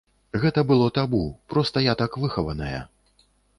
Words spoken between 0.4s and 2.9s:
Гэта было табу, проста я так выхаваная.